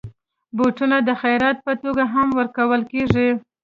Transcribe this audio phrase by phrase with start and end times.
[0.57, 3.29] بوټونه د خيرات په توګه هم ورکول کېږي.